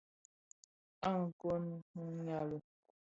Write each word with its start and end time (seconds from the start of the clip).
A 1.09 1.13
kôn 1.39 1.61
nyali. 2.25 2.57